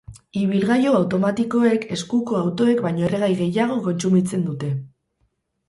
[0.43, 4.75] Ibilgailu automatikoek eskuko autoek baino erregai gehiago kontsumitzen dute.